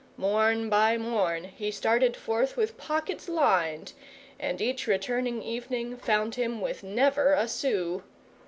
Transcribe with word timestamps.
Morn 0.17 0.67
by 0.67 0.97
morn 0.97 1.43
he 1.43 1.69
started 1.69 2.17
forth 2.17 2.57
with 2.57 2.75
pockets 2.75 3.29
lined; 3.29 3.93
and 4.39 4.59
each 4.59 4.87
returning 4.87 5.43
evening 5.43 5.95
found 5.95 6.33
him 6.33 6.59
with 6.59 6.81
never 6.81 7.33
a 7.33 7.47
sou. 7.47 8.01